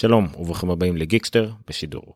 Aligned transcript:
שלום 0.00 0.28
וברוכים 0.38 0.70
הבאים 0.70 0.96
לגיקסטר 0.96 1.50
בשידור. 1.68 2.14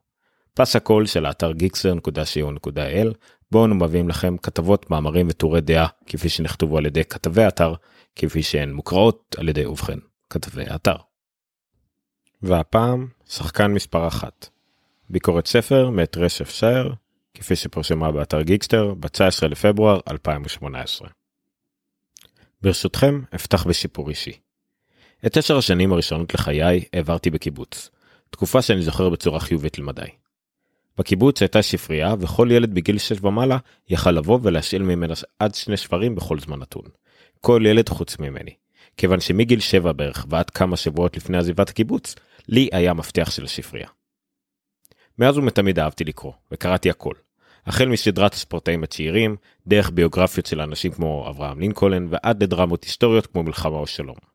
פס 0.54 0.76
הקול 0.76 1.06
של 1.06 1.26
האתר 1.26 1.52
גיקסטר.co.il 1.52 3.14
בו 3.50 3.64
אנו 3.64 3.74
מביאים 3.74 4.08
לכם 4.08 4.36
כתבות 4.36 4.90
מאמרים 4.90 5.26
וטורי 5.28 5.60
דעה 5.60 5.86
כפי 6.06 6.28
שנכתבו 6.28 6.78
על 6.78 6.86
ידי 6.86 7.04
כתבי 7.04 7.42
האתר 7.42 7.74
כפי 8.16 8.42
שהן 8.42 8.72
מוקראות 8.72 9.36
על 9.38 9.48
ידי 9.48 9.66
ובכן 9.66 9.98
כתבי 10.30 10.64
האתר. 10.66 10.96
והפעם 12.42 13.08
שחקן 13.28 13.72
מספר 13.72 14.08
אחת. 14.08 14.48
ביקורת 15.10 15.46
ספר 15.46 15.90
מאת 15.90 16.16
רשף 16.16 16.50
שייר 16.50 16.94
כפי 17.34 17.56
שפרשמה 17.56 18.12
באתר 18.12 18.42
גיקסטר 18.42 18.94
ב-19 18.94 19.46
לפברואר 19.48 20.00
2018. 20.10 21.08
ברשותכם 22.62 23.22
אפתח 23.34 23.66
בשיפור 23.66 24.08
אישי. 24.10 24.43
את 25.26 25.36
עשר 25.36 25.56
השנים 25.58 25.92
הראשונות 25.92 26.34
לחיי 26.34 26.84
העברתי 26.92 27.30
בקיבוץ, 27.30 27.90
תקופה 28.30 28.62
שאני 28.62 28.82
זוכר 28.82 29.08
בצורה 29.08 29.40
חיובית 29.40 29.78
למדי. 29.78 30.06
בקיבוץ 30.98 31.42
הייתה 31.42 31.62
ספרייה 31.62 32.14
וכל 32.20 32.48
ילד 32.50 32.74
בגיל 32.74 32.98
6 32.98 33.12
ומעלה 33.22 33.58
יכל 33.88 34.10
לבוא 34.10 34.38
ולהשאיל 34.42 34.82
ממנה 34.82 35.14
עד 35.38 35.54
שני 35.54 35.76
שברים 35.76 36.14
בכל 36.14 36.38
זמן 36.38 36.58
נתון. 36.58 36.82
כל 37.40 37.62
ילד 37.66 37.88
חוץ 37.88 38.18
ממני. 38.18 38.50
כיוון 38.96 39.20
שמגיל 39.20 39.60
7 39.60 39.92
בערך 39.92 40.26
ועד 40.28 40.50
כמה 40.50 40.76
שבועות 40.76 41.16
לפני 41.16 41.38
עזיבת 41.38 41.68
הקיבוץ, 41.68 42.14
לי 42.48 42.68
היה 42.72 42.94
מפתח 42.94 43.30
של 43.30 43.44
הספרייה. 43.44 43.88
מאז 45.18 45.38
ומתמיד 45.38 45.78
אהבתי 45.78 46.04
לקרוא, 46.04 46.32
וקראתי 46.52 46.90
הכל. 46.90 47.14
החל 47.66 47.88
מסדרת 47.88 48.34
הספורטאים 48.34 48.84
הצעירים, 48.84 49.36
דרך 49.66 49.90
ביוגרפיות 49.90 50.46
של 50.46 50.60
אנשים 50.60 50.92
כמו 50.92 51.26
אברהם 51.28 51.60
לינקולן 51.60 52.06
ועד 52.10 52.42
לדרמות 52.42 52.84
היסטוריות 52.84 53.26
כמו 53.26 53.42
מלחמה 53.42 53.76
או 53.76 53.86
שלום. 53.86 54.33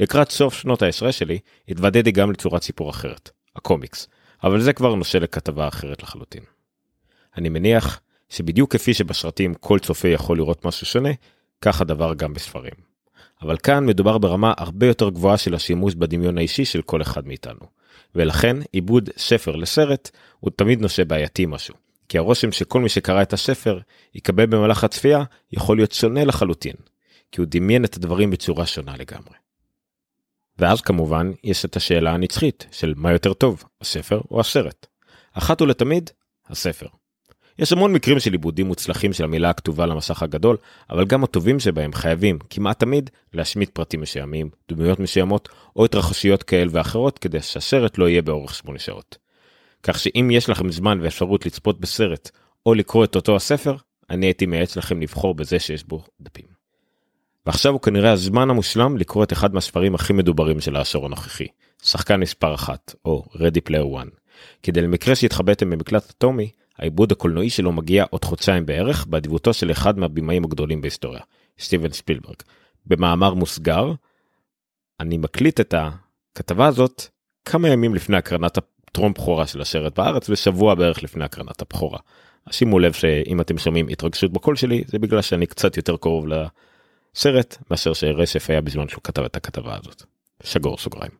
לקראת 0.00 0.30
סוף 0.30 0.54
שנות 0.54 0.82
העשרה 0.82 1.12
שלי 1.12 1.38
התוודעתי 1.68 2.12
גם 2.12 2.30
לצורת 2.30 2.62
סיפור 2.62 2.90
אחרת, 2.90 3.30
הקומיקס, 3.56 4.08
אבל 4.44 4.60
זה 4.60 4.72
כבר 4.72 4.94
נושא 4.94 5.18
לכתבה 5.18 5.68
אחרת 5.68 6.02
לחלוטין. 6.02 6.42
אני 7.36 7.48
מניח 7.48 8.00
שבדיוק 8.28 8.72
כפי 8.72 8.94
שבשרתים 8.94 9.54
כל 9.54 9.78
צופה 9.78 10.08
יכול 10.08 10.36
לראות 10.36 10.64
משהו 10.64 10.86
שונה, 10.86 11.10
כך 11.60 11.80
הדבר 11.80 12.14
גם 12.14 12.34
בספרים. 12.34 12.94
אבל 13.42 13.56
כאן 13.56 13.86
מדובר 13.86 14.18
ברמה 14.18 14.52
הרבה 14.58 14.86
יותר 14.86 15.08
גבוהה 15.08 15.36
של 15.36 15.54
השימוש 15.54 15.94
בדמיון 15.94 16.38
האישי 16.38 16.64
של 16.64 16.82
כל 16.82 17.02
אחד 17.02 17.26
מאיתנו. 17.26 17.66
ולכן 18.14 18.56
עיבוד 18.72 19.10
ספר 19.16 19.56
לסרט 19.56 20.10
הוא 20.40 20.50
תמיד 20.56 20.80
נושא 20.80 21.04
בעייתי 21.04 21.46
משהו. 21.46 21.74
כי 22.08 22.18
הרושם 22.18 22.52
שכל 22.52 22.80
מי 22.80 22.88
שקרא 22.88 23.22
את 23.22 23.32
הספר 23.32 23.78
יקבל 24.14 24.46
במהלך 24.46 24.84
הצפייה 24.84 25.24
יכול 25.52 25.76
להיות 25.76 25.92
שונה 25.92 26.24
לחלוטין. 26.24 26.74
כי 27.32 27.40
הוא 27.40 27.46
דמיין 27.50 27.84
את 27.84 27.96
הדברים 27.96 28.30
בצורה 28.30 28.66
שונה 28.66 28.96
לגמרי. 28.96 29.43
ואז 30.58 30.80
כמובן 30.80 31.32
יש 31.44 31.64
את 31.64 31.76
השאלה 31.76 32.12
הנצחית 32.12 32.66
של 32.70 32.94
מה 32.96 33.12
יותר 33.12 33.32
טוב, 33.32 33.64
הספר 33.80 34.20
או 34.30 34.40
הסרט. 34.40 34.86
אחת 35.32 35.62
ולתמיד, 35.62 36.10
הספר. 36.48 36.86
יש 37.58 37.72
המון 37.72 37.92
מקרים 37.92 38.20
של 38.20 38.32
עיבודים 38.32 38.66
מוצלחים 38.66 39.12
של 39.12 39.24
המילה 39.24 39.50
הכתובה 39.50 39.86
למסך 39.86 40.22
הגדול, 40.22 40.56
אבל 40.90 41.04
גם 41.04 41.24
הטובים 41.24 41.60
שבהם 41.60 41.92
חייבים, 41.92 42.38
כמעט 42.50 42.80
תמיד, 42.80 43.10
להשמיט 43.32 43.70
פרטים 43.70 44.00
מסוימים, 44.00 44.50
דמויות 44.68 45.00
מסוימות, 45.00 45.48
או 45.76 45.84
התרחשויות 45.84 46.42
כאל 46.42 46.68
ואחרות, 46.70 47.18
כדי 47.18 47.42
שהסרט 47.42 47.98
לא 47.98 48.08
יהיה 48.08 48.22
באורך 48.22 48.54
8 48.54 48.78
שעות. 48.78 49.18
כך 49.82 49.98
שאם 49.98 50.28
יש 50.32 50.48
לכם 50.48 50.72
זמן 50.72 50.98
ואפשרות 51.02 51.46
לצפות 51.46 51.80
בסרט, 51.80 52.30
או 52.66 52.74
לקרוא 52.74 53.04
את 53.04 53.16
אותו 53.16 53.36
הספר, 53.36 53.76
אני 54.10 54.26
הייתי 54.26 54.46
מייעץ 54.46 54.76
לכם 54.76 55.00
לבחור 55.00 55.34
בזה 55.34 55.58
שיש 55.58 55.84
בו 55.84 56.04
דפים. 56.20 56.53
ועכשיו 57.46 57.72
הוא 57.72 57.80
כנראה 57.80 58.12
הזמן 58.12 58.50
המושלם 58.50 58.96
לקרוא 58.96 59.24
את 59.24 59.32
אחד 59.32 59.54
מהספרים 59.54 59.94
הכי 59.94 60.12
מדוברים 60.12 60.60
של 60.60 60.76
העשור 60.76 61.06
הנוכחי, 61.06 61.46
שחקן 61.82 62.20
מספר 62.20 62.54
אחת, 62.54 62.94
או 63.04 63.24
Ready 63.34 63.68
Player 63.68 64.02
One. 64.02 64.10
כדי 64.62 64.82
למקרה 64.82 65.14
שהתחבאתם 65.14 65.70
במקלט 65.70 66.10
אטומי, 66.10 66.50
העיבוד 66.78 67.12
הקולנועי 67.12 67.50
שלו 67.50 67.72
מגיע 67.72 68.04
עוד 68.10 68.24
חודשיים 68.24 68.66
בערך 68.66 69.06
באדיבותו 69.06 69.52
של 69.52 69.70
אחד 69.70 69.98
מהבימאים 69.98 70.44
הגדולים 70.44 70.80
בהיסטוריה, 70.80 71.20
סטיבן 71.58 71.92
ספילברג. 71.92 72.36
במאמר 72.86 73.34
מוסגר, 73.34 73.92
אני 75.00 75.18
מקליט 75.18 75.60
את 75.60 75.74
הכתבה 75.78 76.66
הזאת 76.66 77.02
כמה 77.44 77.68
ימים 77.68 77.94
לפני 77.94 78.16
הקרנת 78.16 78.58
הטרום 78.58 79.12
בכורה 79.12 79.46
של 79.46 79.60
השרת 79.60 79.98
בארץ 79.98 80.30
ושבוע 80.30 80.74
בערך 80.74 81.02
לפני 81.02 81.24
הקרנת 81.24 81.62
הבכורה. 81.62 81.98
שימו 82.50 82.78
לב 82.78 82.92
שאם 82.92 83.40
אתם 83.40 83.58
שומעים 83.58 83.88
התרגשות 83.88 84.32
בקול 84.32 84.56
שלי 84.56 84.84
זה 84.86 84.98
בגלל 84.98 85.22
שאני 85.22 85.46
קצת 85.46 85.76
יותר 85.76 85.96
קרוב 85.96 86.26
לסרט 87.16 87.56
מאשר 87.70 87.92
שרשף 87.92 88.50
היה 88.50 88.60
בזמן 88.60 88.88
שהוא 88.88 89.02
כתב 89.04 89.22
את 89.22 89.36
הכתבה 89.36 89.76
הזאת. 89.76 90.02
שגור 90.42 90.78
סוגריים. 90.78 91.12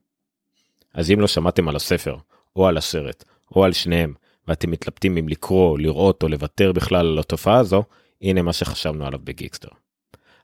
אז 0.94 1.10
אם 1.10 1.20
לא 1.20 1.26
שמעתם 1.26 1.68
על 1.68 1.76
הספר 1.76 2.16
או 2.56 2.66
על 2.66 2.76
הסרט 2.76 3.24
או 3.56 3.64
על 3.64 3.72
שניהם 3.72 4.14
ואתם 4.48 4.70
מתלבטים 4.70 5.16
אם 5.16 5.28
לקרוא, 5.28 5.78
לראות 5.78 6.22
או 6.22 6.28
לוותר 6.28 6.72
בכלל 6.72 7.06
על 7.06 7.18
התופעה 7.18 7.58
הזו, 7.58 7.82
הנה 8.22 8.42
מה 8.42 8.52
שחשבנו 8.52 9.06
עליו 9.06 9.18
בגיקסטר. 9.24 9.68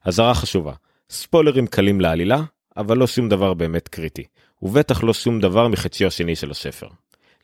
אזהרה 0.04 0.34
חשובה, 0.34 0.72
ספוילרים 1.10 1.66
קלים 1.66 2.00
לעלילה, 2.00 2.42
אבל 2.76 2.96
לא 2.96 3.06
שום 3.06 3.28
דבר 3.28 3.54
באמת 3.54 3.88
קריטי, 3.88 4.24
ובטח 4.62 5.02
לא 5.02 5.14
שום 5.14 5.40
דבר 5.40 5.68
מחציו 5.68 6.08
השני 6.08 6.36
של 6.36 6.50
הספר. 6.50 6.88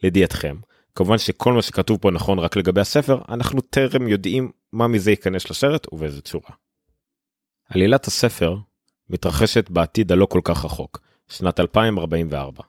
לידיעתכם, 0.03 0.57
כמובן 0.95 1.19
שכל 1.19 1.53
מה 1.53 1.63
שכתוב 1.63 1.99
פה 1.99 2.11
נכון 2.11 2.39
רק 2.39 2.57
לגבי 2.57 2.81
הספר, 2.81 3.21
אנחנו 3.29 3.61
טרם 3.61 4.09
יודעים 4.09 4.51
מה 4.73 4.87
מזה 4.89 5.11
ייכנס 5.11 5.51
לסרט 5.51 5.93
ובאיזה 5.93 6.23
צורה. 6.23 6.51
עלילת 7.69 8.07
הספר 8.07 8.57
מתרחשת 9.11 9.71
בעתיד 9.71 10.13
הלא 10.13 10.27
כל 10.27 10.41
כך 10.45 10.65
רחוק, 10.65 11.01
שנת 11.29 11.61
2044. 11.61 12.63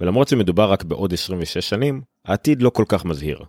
ולמרות 0.00 0.28
שמדובר 0.28 0.72
רק 0.72 0.84
בעוד 0.84 1.12
26 1.12 1.58
שנים, 1.58 2.02
העתיד 2.24 2.62
לא 2.62 2.70
כל 2.70 2.84
כך 2.88 3.04
מזהיר. 3.04 3.40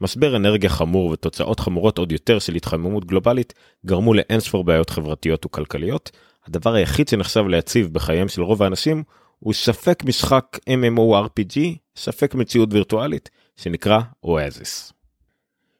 משבר 0.00 0.36
אנרגיה 0.36 0.70
חמור 0.70 1.10
ותוצאות 1.10 1.60
חמורות 1.60 1.98
עוד 1.98 2.12
יותר 2.12 2.38
של 2.38 2.54
התחממות 2.54 3.04
גלובלית 3.04 3.54
גרמו 3.86 4.14
לאינספור 4.14 4.64
בעיות 4.64 4.90
חברתיות 4.90 5.46
וכלכליות. 5.46 6.10
הדבר 6.46 6.74
היחיד 6.74 7.08
שנחשב 7.08 7.46
ליציב 7.46 7.92
בחייהם 7.92 8.28
של 8.28 8.42
רוב 8.42 8.62
האנשים 8.62 9.02
הוא 9.38 9.54
ספק 9.54 10.04
משחק 10.04 10.58
MMORPG, 10.70 11.58
ספק 11.96 12.34
מציאות 12.34 12.68
וירטואלית, 12.72 13.30
שנקרא 13.56 14.00
אואזיס. 14.24 14.92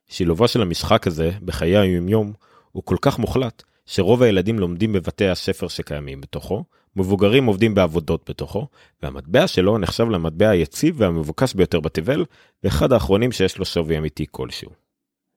שילובו 0.08 0.48
של 0.48 0.62
המשחק 0.62 1.06
הזה 1.06 1.30
בחיי 1.42 1.76
היומיום 1.76 2.32
הוא 2.72 2.82
כל 2.86 2.96
כך 3.00 3.18
מוחלט, 3.18 3.62
שרוב 3.86 4.22
הילדים 4.22 4.58
לומדים 4.58 4.92
בבתי 4.92 5.28
הספר 5.28 5.68
שקיימים 5.68 6.20
בתוכו, 6.20 6.64
מבוגרים 6.96 7.46
עובדים 7.46 7.74
בעבודות 7.74 8.30
בתוכו, 8.30 8.68
והמטבע 9.02 9.46
שלו 9.46 9.78
נחשב 9.78 10.08
למטבע 10.08 10.48
היציב 10.48 10.94
והמבוקש 10.98 11.54
ביותר 11.54 11.80
בתבל, 11.80 12.24
ואחד 12.64 12.92
האחרונים 12.92 13.32
שיש 13.32 13.58
לו 13.58 13.64
שווי 13.64 13.98
אמיתי 13.98 14.26
כלשהו. 14.30 14.70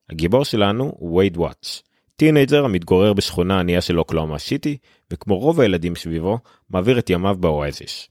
הגיבור 0.10 0.46
שלנו 0.46 0.94
הוא 0.98 1.18
וייד 1.18 1.38
וואטס, 1.38 1.84
טינאייג'ר 2.16 2.66
המתגורר 2.66 3.14
בשכונה 3.14 3.60
ענייה 3.60 3.82
של 3.82 4.00
אוקלהומה 4.00 4.40
סיטי, 4.40 4.78
וכמו 5.12 5.40
רוב 5.40 5.60
הילדים 5.60 5.96
סביבו, 5.96 6.40
מעביר 6.70 7.00
את 7.00 7.10
ימיו 7.10 7.36
באואזיס. 7.40 8.08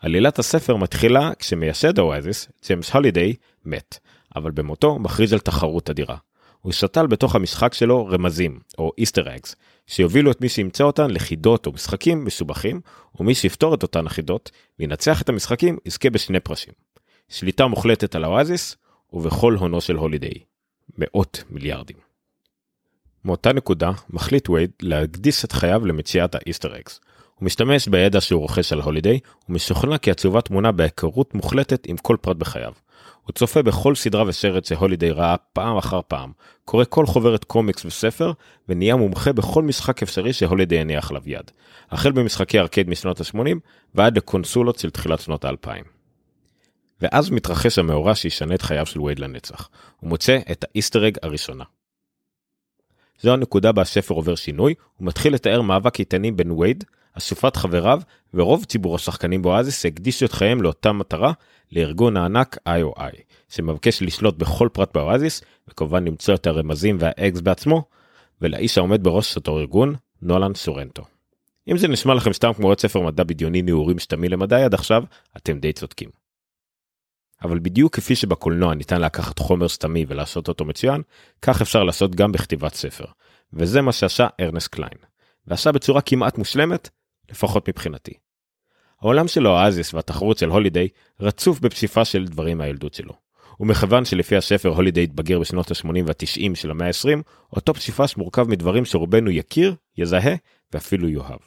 עלילת 0.00 0.38
הספר 0.38 0.76
מתחילה 0.76 1.30
כשמייסד 1.38 1.98
האואזיס, 1.98 2.48
ג'יימס 2.66 2.90
הולידיי, 2.90 3.34
מת, 3.64 3.98
אבל 4.36 4.50
במותו 4.50 4.98
מכריז 4.98 5.32
על 5.32 5.38
תחרות 5.38 5.90
אדירה. 5.90 6.16
הוא 6.62 6.72
שתל 6.72 7.06
בתוך 7.06 7.34
המשחק 7.34 7.74
שלו 7.74 8.06
רמזים, 8.06 8.60
או 8.78 8.92
איסטר 8.98 9.34
אגס, 9.34 9.56
שיובילו 9.86 10.30
את 10.30 10.40
מי 10.40 10.48
שימצא 10.48 10.84
אותן 10.84 11.10
לחידות 11.10 11.66
או 11.66 11.72
משחקים 11.72 12.24
מסובכים, 12.24 12.80
ומי 13.20 13.34
שיפתור 13.34 13.74
את 13.74 13.82
אותן 13.82 14.06
החידות 14.06 14.50
וינצח 14.78 15.22
את 15.22 15.28
המשחקים 15.28 15.78
יזכה 15.86 16.10
בשני 16.10 16.40
פרשים. 16.40 16.74
שליטה 17.28 17.66
מוחלטת 17.66 18.14
על 18.14 18.24
האואזיס, 18.24 18.76
ובכל 19.12 19.54
הונו 19.54 19.80
של 19.80 19.96
הולידיי. 19.96 20.38
מאות 20.98 21.44
מיליארדים. 21.50 21.96
מאותה 23.24 23.52
נקודה 23.52 23.90
מחליט 24.10 24.48
וייד 24.48 24.70
להקדיס 24.82 25.44
את 25.44 25.52
חייו 25.52 25.86
למציאת 25.86 26.34
האיסטר 26.34 26.76
אגס. 26.76 27.00
הוא 27.34 27.46
משתמש 27.46 27.88
בידע 27.88 28.20
שהוא 28.20 28.40
רוכש 28.40 28.72
על 28.72 28.80
הולידיי, 28.80 29.18
ומשוכנע 29.48 29.98
כי 29.98 30.10
התשובה 30.10 30.40
תמונה 30.40 30.72
בהיכרות 30.72 31.34
מוחלטת 31.34 31.86
עם 31.86 31.96
כל 31.96 32.16
פרט 32.20 32.36
בחייו. 32.36 32.72
הוא 33.26 33.32
צופה 33.32 33.62
בכל 33.62 33.94
סדרה 33.94 34.24
וסרט 34.26 34.64
שהולידיי 34.64 35.10
ראה 35.10 35.36
פעם 35.52 35.76
אחר 35.76 36.00
פעם, 36.08 36.32
קורא 36.64 36.84
כל 36.88 37.06
חוברת 37.06 37.44
קומיקס 37.44 37.84
וספר, 37.84 38.32
ונהיה 38.68 38.96
מומחה 38.96 39.32
בכל 39.32 39.62
משחק 39.62 40.02
אפשרי 40.02 40.32
שהולידיי 40.32 40.78
הניח 40.78 41.10
עליו 41.10 41.22
יד. 41.26 41.50
החל 41.90 42.12
במשחקי 42.12 42.58
ארקייד 42.58 42.88
משנות 42.88 43.20
ה-80 43.20 43.56
ועד 43.94 44.16
לקונסולות 44.16 44.78
של 44.78 44.90
תחילת 44.90 45.20
שנות 45.20 45.44
ה-2000. 45.44 45.84
ואז 47.00 47.30
מתרחש 47.30 47.78
המאורע 47.78 48.14
שישנה 48.14 48.54
את 48.54 48.62
חייו 48.62 48.86
של 48.86 49.00
וייד 49.00 49.18
לנצח. 49.18 49.68
הוא 50.00 50.08
מוצא 50.08 50.38
את 50.52 50.64
האיסטר 50.64 51.08
אג 51.08 51.16
הראשונה. 51.22 51.64
זו 53.20 53.32
הנקודה 53.32 53.72
בה 53.72 53.82
הספר 53.82 54.14
עובר 54.14 54.34
שינוי, 54.34 54.74
הוא 54.96 55.06
מתחיל 55.06 55.34
לתאר 55.34 55.62
מאבק 55.62 56.00
איתני 56.00 56.30
בין 56.32 56.50
וייד, 56.50 56.84
אסופת 57.18 57.56
חבריו 57.56 58.00
ורוב 58.34 58.64
ציבור 58.64 58.94
השחקנים 58.94 59.42
באואזיס 59.42 59.86
הקדישו 59.86 60.26
את 60.26 60.32
חייהם 60.32 60.62
לאותה 60.62 60.92
מטרה, 60.92 61.32
לארגון 61.72 62.16
הענק 62.16 62.56
IOI, 62.68 63.16
שמבקש 63.48 64.02
לשלוט 64.02 64.36
בכל 64.36 64.68
פרט 64.72 64.94
באואזיס, 64.94 65.42
וכמובן 65.68 66.04
למצוא 66.04 66.34
את 66.34 66.46
הרמזים 66.46 66.96
והאקס 67.00 67.40
בעצמו, 67.40 67.84
ולאיש 68.40 68.78
העומד 68.78 69.02
בראש 69.02 69.36
אותו 69.36 69.58
ארגון, 69.58 69.94
נולן 70.22 70.54
סורנטו. 70.54 71.02
אם 71.68 71.78
זה 71.78 71.88
נשמע 71.88 72.14
לכם 72.14 72.32
סתם 72.32 72.52
כמו 72.52 72.68
עוד 72.68 72.80
ספר 72.80 73.00
מדע 73.00 73.24
בדיוני 73.24 73.62
נעורים 73.62 73.98
שתמי 73.98 74.28
למדי 74.28 74.62
עד 74.62 74.74
עכשיו, 74.74 75.04
אתם 75.36 75.58
די 75.58 75.72
צודקים. 75.72 76.08
אבל 77.44 77.58
בדיוק 77.58 77.96
כפי 77.96 78.16
שבקולנוע 78.16 78.74
ניתן 78.74 79.00
לקחת 79.00 79.38
חומר 79.38 79.68
סתמי 79.68 80.04
ולעשות 80.08 80.48
אותו 80.48 80.64
מצוין, 80.64 81.02
כך 81.42 81.60
אפשר 81.60 81.84
לעשות 81.84 82.14
גם 82.14 82.32
בכתיבת 82.32 82.74
ספר. 82.74 83.04
וזה 83.52 83.82
מה 83.82 83.92
שעשה 83.92 84.26
ארנס 84.40 84.66
קליין. 84.66 84.98
ועשה 85.46 85.72
בצורה 85.72 86.00
כמעט 86.00 86.38
מושלמת, 86.38 86.90
לפחות 87.32 87.68
מבחינתי. 87.68 88.12
העולם 89.00 89.28
של 89.28 89.46
האואזיס 89.46 89.94
והתחרות 89.94 90.38
של 90.38 90.48
הולידיי 90.48 90.88
רצוף 91.20 91.60
בפסיפה 91.60 92.04
של 92.04 92.24
דברים 92.24 92.58
מהילדות 92.58 92.94
שלו. 92.94 93.12
ומכיוון 93.60 94.04
שלפי 94.04 94.36
הספר 94.36 94.68
הולידיי 94.68 95.04
התבגר 95.04 95.38
בשנות 95.38 95.70
ה-80 95.70 95.88
וה-90 96.06 96.54
של 96.54 96.70
המאה 96.70 96.86
ה-20, 96.86 97.22
אותו 97.52 97.74
פסיפס 97.74 98.16
מורכב 98.16 98.48
מדברים 98.48 98.84
שרובנו 98.84 99.30
יכיר, 99.30 99.74
יזהה 99.98 100.34
ואפילו 100.72 101.08
יאהב. 101.08 101.38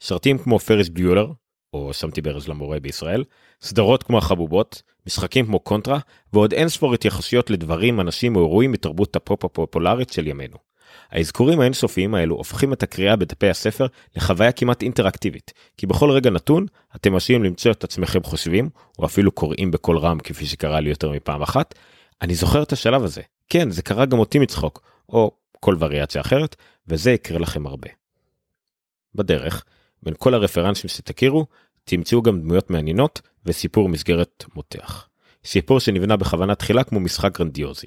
סרטים 0.00 0.38
כמו 0.38 0.58
פריס 0.58 0.88
ביולר, 0.88 1.32
או 1.72 1.92
שמתי 1.92 2.20
ברז 2.20 2.48
למורה 2.48 2.80
בישראל, 2.80 3.24
סדרות 3.62 4.02
כמו 4.02 4.18
החבובות, 4.18 4.82
משחקים 5.06 5.46
כמו 5.46 5.60
קונטרה, 5.60 5.98
ועוד 6.32 6.52
אין 6.52 6.68
ספור 6.68 6.94
התייחסויות 6.94 7.50
לדברים, 7.50 8.00
אנשים 8.00 8.36
או 8.36 8.40
אירועים 8.40 8.72
מתרבות 8.72 9.16
הפופ 9.16 9.44
הפופולרית 9.44 10.10
של 10.10 10.26
ימינו. 10.26 10.69
האזכורים 11.10 11.60
האינסופיים 11.60 12.14
האלו 12.14 12.36
הופכים 12.36 12.72
את 12.72 12.82
הקריאה 12.82 13.16
בדפי 13.16 13.48
הספר 13.48 13.86
לחוויה 14.16 14.52
כמעט 14.52 14.82
אינטראקטיבית, 14.82 15.52
כי 15.76 15.86
בכל 15.86 16.10
רגע 16.10 16.30
נתון 16.30 16.66
אתם 16.96 17.12
עשויים 17.12 17.44
למצוא 17.44 17.70
את 17.70 17.84
עצמכם 17.84 18.22
חושבים, 18.22 18.70
או 18.98 19.04
אפילו 19.04 19.32
קוראים 19.32 19.70
בקול 19.70 19.98
רם 19.98 20.18
כפי 20.18 20.46
שקרה 20.46 20.80
לי 20.80 20.90
יותר 20.90 21.10
מפעם 21.10 21.42
אחת, 21.42 21.74
אני 22.22 22.34
זוכר 22.34 22.62
את 22.62 22.72
השלב 22.72 23.04
הזה. 23.04 23.22
כן, 23.48 23.70
זה 23.70 23.82
קרה 23.82 24.06
גם 24.06 24.18
אותי 24.18 24.38
מצחוק, 24.38 24.82
או 25.08 25.30
כל 25.60 25.76
וריאציה 25.78 26.20
אחרת, 26.20 26.56
וזה 26.88 27.10
יקרה 27.10 27.38
לכם 27.38 27.66
הרבה. 27.66 27.88
בדרך, 29.14 29.64
בין 30.02 30.14
כל 30.18 30.34
הרפרנסים 30.34 30.88
שתכירו, 30.90 31.46
תמצאו 31.84 32.22
גם 32.22 32.40
דמויות 32.40 32.70
מעניינות 32.70 33.20
וסיפור 33.46 33.88
מסגרת 33.88 34.44
מותח. 34.54 35.08
סיפור 35.44 35.80
שנבנה 35.80 36.16
בכוונה 36.16 36.54
תחילה 36.54 36.84
כמו 36.84 37.00
משחק 37.00 37.38
גרנדיוזי. 37.38 37.86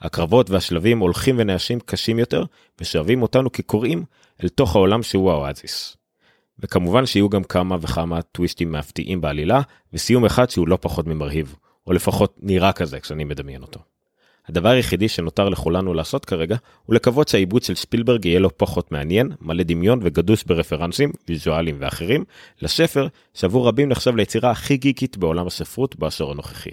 הקרבות 0.00 0.50
והשלבים 0.50 0.98
הולכים 0.98 1.34
ונעשים 1.38 1.80
קשים 1.80 2.18
יותר 2.18 2.44
ושואבים 2.80 3.22
אותנו 3.22 3.52
כקוראים 3.52 4.04
אל 4.42 4.48
תוך 4.48 4.76
העולם 4.76 5.02
שהוא 5.02 5.30
האואזיס. 5.30 5.96
וכמובן 6.58 7.06
שיהיו 7.06 7.28
גם 7.28 7.44
כמה 7.44 7.76
וכמה 7.80 8.22
טוויסטים 8.22 8.72
מפתיעים 8.72 9.20
בעלילה 9.20 9.60
וסיום 9.92 10.24
אחד 10.24 10.50
שהוא 10.50 10.68
לא 10.68 10.78
פחות 10.80 11.06
ממרהיב 11.06 11.56
או 11.86 11.92
לפחות 11.92 12.34
נראה 12.40 12.72
כזה 12.72 13.00
כשאני 13.00 13.24
מדמיין 13.24 13.62
אותו. 13.62 13.80
הדבר 14.48 14.68
היחידי 14.68 15.08
שנותר 15.08 15.48
לכולנו 15.48 15.94
לעשות 15.94 16.24
כרגע 16.24 16.56
הוא 16.84 16.94
לקוות 16.94 17.28
שהעיבוד 17.28 17.62
של 17.62 17.74
ספילברג 17.74 18.24
יהיה 18.24 18.38
לו 18.38 18.58
פחות 18.58 18.92
מעניין, 18.92 19.32
מלא 19.40 19.62
דמיון 19.62 20.00
וגדוש 20.02 20.44
ברפרנסים, 20.44 21.12
ויזואליים 21.28 21.76
ואחרים, 21.80 22.24
לספר 22.62 23.06
שעבור 23.34 23.68
רבים 23.68 23.88
נחשב 23.88 24.16
ליצירה 24.16 24.50
הכי 24.50 24.76
גיקית 24.76 25.16
בעולם 25.16 25.46
הספרות 25.46 25.96
בעשור 25.96 26.30
הנוכחי. 26.30 26.70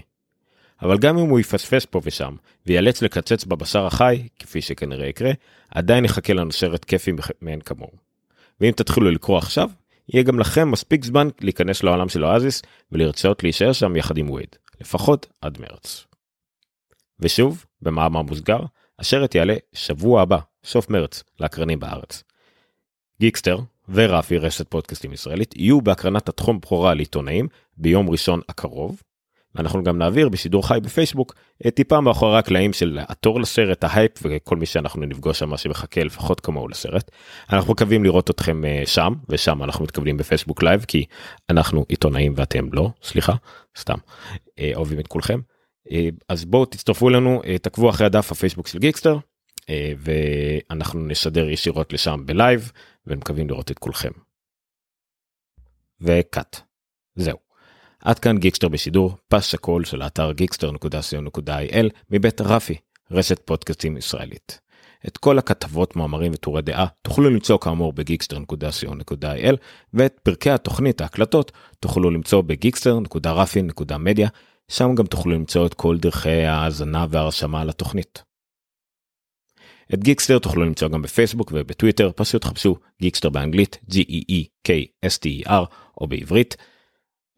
אבל 0.82 0.98
גם 0.98 1.18
אם 1.18 1.30
הוא 1.30 1.40
יפספס 1.40 1.86
פה 1.86 2.02
ושם, 2.04 2.36
ויאלץ 2.66 3.02
לקצץ 3.02 3.46
בבשר 3.46 3.86
החי, 3.86 4.28
כפי 4.40 4.62
שכנראה 4.62 5.08
יקרה, 5.08 5.32
עדיין 5.70 6.06
יחכה 6.06 6.34
לנו 6.34 6.52
סרט 6.52 6.86
כיפי 6.86 7.12
מאין 7.42 7.62
כמוהו. 7.62 7.92
ואם 8.62 8.72
תתחילו 8.72 9.12
לקרוא 9.12 9.38
עכשיו, 9.38 9.70
יהיה 10.10 10.24
גם 10.24 10.40
לכם 10.40 10.72
מספיק 10.72 11.06
זמן 11.06 11.28
להיכנס 11.42 11.84
לעולם 11.84 12.10
של 12.10 12.26
אואזיס 12.26 12.62
ולרצות 12.92 13.44
להישאר 13.44 13.74
שם 13.74 13.96
יחד 13.96 14.18
עם 14.18 14.30
וייד, 14.30 14.56
לפחות 14.82 15.28
עד 15.42 15.58
מרץ. 15.62 16.06
ושוב, 17.20 17.66
במאמר 17.82 18.22
מוסגר, 18.22 18.60
הסרט 19.00 19.36
יעלה 19.36 19.56
שבוע 19.74 20.22
הבא, 20.22 20.40
סוף 20.66 20.90
מרץ, 20.90 21.24
לאקרנים 21.40 21.80
בארץ. 21.80 22.24
גיקסטר 23.20 23.60
ורפי 23.90 24.38
רשת 24.38 24.68
פודקאסטים 24.68 25.14
ישראלית 25.14 25.56
יהיו 25.56 25.82
בהקרנת 25.82 26.30
טרום 26.30 26.60
בכורה 26.60 26.94
לעיתונאים 26.94 27.48
ביום 27.78 28.10
ראשון 28.10 28.42
הקרוב. 28.50 29.02
ואנחנו 29.56 29.84
גם 29.84 29.98
נעביר 29.98 30.30
בשידור 30.30 30.68
חי 30.68 30.78
בפייסבוק 30.84 31.34
טיפה 31.76 32.02
מאחורי 32.02 32.38
הקלעים 32.38 32.74
של 32.74 33.00
התור 33.02 33.42
לסרט 33.42 33.84
ההייפ 33.84 34.12
וכל 34.22 34.58
מי 34.58 34.66
שאנחנו 34.66 35.06
נפגוש 35.06 35.40
שם 35.40 35.58
שמחכה 35.58 36.04
לפחות 36.04 36.40
כמונו 36.40 36.68
לסרט. 36.68 37.12
אנחנו 37.50 37.74
מקווים 37.74 38.04
לראות 38.04 38.30
אתכם 38.30 38.66
אה, 38.66 38.82
שם 38.86 39.14
ושם 39.30 39.64
אנחנו 39.64 39.84
מתכוונים 39.84 40.18
בפייסבוק 40.18 40.64
live 40.64 40.86
כי 40.88 41.06
אנחנו 41.50 41.86
עיתונאים 41.90 42.34
ואתם 42.36 42.74
לא 42.74 42.90
סליחה 43.04 43.34
סתם 43.78 43.98
אה, 44.60 44.72
אוהבים 44.76 45.00
את 45.00 45.08
כולכם. 45.08 45.40
אה, 45.92 46.10
אז 46.30 46.46
בואו 46.46 46.66
תצטרפו 46.66 47.10
אלינו, 47.10 47.42
אה, 47.46 47.58
תעקבו 47.58 47.90
אחרי 47.90 48.06
הדף 48.06 48.32
הפייסבוק 48.32 48.68
של 48.68 48.80
גיקסטר, 48.80 49.18
אה, 49.70 49.94
ואנחנו 49.98 51.08
נשדר 51.08 51.50
ישירות 51.50 51.94
לשם 51.94 52.26
ב 52.26 52.33
live, 52.33 52.72
ומקווים 53.08 53.50
לראות 53.50 53.72
את 53.72 53.80
כולכם. 53.80 54.12
וקאט. 56.02 56.60
זהו. 57.16 57.43
עד 58.04 58.20
כאן 58.20 58.38
גיקסטר 58.38 58.68
בשידור, 58.68 59.18
פסקול 59.28 59.86
של 59.86 60.02
האתר 60.02 60.32
גיקסטר.co.il 60.32 61.90
מבית 62.10 62.42
רפי, 62.42 62.76
רשת 63.12 63.40
פודקאסטים 63.46 63.98
ישראלית. 63.98 64.60
את 65.08 65.18
כל 65.18 65.38
הכתבות, 65.40 65.96
מאמרים 65.96 66.32
וטורי 66.32 66.62
דעה 66.62 66.86
תוכלו 67.02 67.30
למצוא 67.30 67.58
כאמור 67.58 67.94
בגיקסטר.co.il 67.94 69.56
ואת 69.94 70.20
פרקי 70.24 70.50
התוכנית, 70.50 71.02
ההקלטות, 71.02 71.52
תוכלו 71.80 72.12
למצוא 72.12 72.42
בגיקסטר.רפי.מדיה 72.42 74.30
שם 74.72 74.96
גם 74.96 75.06
תוכלו 75.06 75.32
למצוא 75.32 75.66
את 75.66 75.74
כל 75.74 75.98
דרכי 75.98 76.44
ההאזנה 76.44 77.06
והרשמה 77.10 77.66
לתוכנית. 77.66 78.24
את 79.94 80.04
גיקסטר 80.04 80.40
תוכלו 80.40 80.64
למצוא 80.64 80.88
גם 80.88 81.02
בפייסבוק 81.02 81.52
ובטוויטר, 81.56 82.12
פשוט 82.16 82.46
חפשו 82.46 82.76
גיקסטר 83.02 83.30
באנגלית, 83.30 83.78
G-E-E-K-S-T-E-R, 83.92 85.66
או 86.02 86.08
בעברית. 86.08 86.58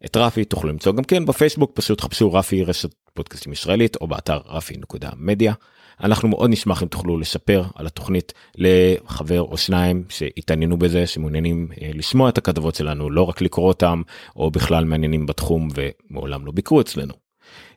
את 0.04 0.16
רפי 0.16 0.44
תוכלו 0.44 0.70
למצוא 0.70 0.92
גם 0.92 1.04
כן 1.04 1.26
בפייסבוק, 1.26 1.70
פשוט 1.74 2.00
חפשו 2.00 2.32
רפי 2.32 2.64
רשת 2.64 2.90
פודקאסטים 3.14 3.52
ישראלית, 3.52 3.96
או 3.96 4.06
באתר 4.06 4.40
רפי.מדיה. 4.46 5.52
אנחנו 6.00 6.28
מאוד 6.28 6.50
נשמח 6.50 6.82
אם 6.82 6.88
תוכלו 6.88 7.18
לספר 7.18 7.64
על 7.74 7.86
התוכנית 7.86 8.32
לחבר 8.56 9.42
או 9.42 9.56
שניים 9.56 10.04
שיתעניינו 10.08 10.78
בזה, 10.78 11.06
שמעוניינים 11.06 11.68
אה, 11.82 11.90
לשמוע 11.94 12.28
את 12.28 12.38
הכתבות 12.38 12.74
שלנו, 12.74 13.10
לא 13.10 13.22
רק 13.22 13.40
לקרוא 13.40 13.68
אותם, 13.68 14.02
או 14.36 14.50
בכלל 14.50 14.84
מתעניינים 14.84 15.26
בתחום 15.26 15.68
ומעולם 15.74 16.46
לא 16.46 16.52
ביקרו 16.52 16.80
אצלנו. 16.80 17.14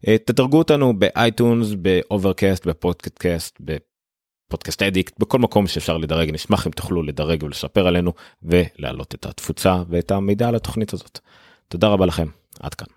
אה, 0.07 0.17
תדרגו 0.17 0.57
אותנו 0.57 0.99
באייטונס, 0.99 1.67
באוברקאסט, 1.73 2.67
בפודקאסט, 2.67 3.59
בפודקאסט 3.59 4.81
אדיקט, 4.81 5.19
בכל 5.19 5.39
מקום 5.39 5.67
שאפשר 5.67 5.97
לדרג, 5.97 6.31
נשמח 6.33 6.67
אם 6.67 6.71
תוכלו 6.71 7.03
לדרג 7.03 7.43
ולספר 7.43 7.87
עלינו 7.87 8.13
ולהעלות 8.43 9.15
את 9.15 9.25
התפוצה 9.25 9.83
ואת 9.89 10.11
המידע 10.11 10.47
על 10.47 10.55
התוכנית 10.55 10.93
הזאת. 10.93 11.19
תודה 11.69 11.87
רבה 11.87 12.05
לכם, 12.05 12.27
עד 12.59 12.73
כאן. 12.73 12.87